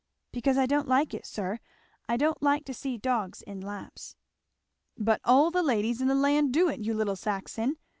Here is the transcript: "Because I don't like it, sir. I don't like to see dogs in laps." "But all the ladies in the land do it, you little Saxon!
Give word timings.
"Because 0.31 0.57
I 0.57 0.65
don't 0.65 0.87
like 0.87 1.13
it, 1.13 1.27
sir. 1.27 1.59
I 2.09 2.17
don't 2.17 2.41
like 2.41 2.65
to 2.65 2.73
see 2.73 2.97
dogs 2.97 3.43
in 3.43 3.61
laps." 3.61 4.15
"But 4.97 5.21
all 5.23 5.51
the 5.51 5.61
ladies 5.61 6.01
in 6.01 6.07
the 6.07 6.15
land 6.15 6.51
do 6.51 6.69
it, 6.69 6.79
you 6.79 6.95
little 6.95 7.15
Saxon! 7.15 7.77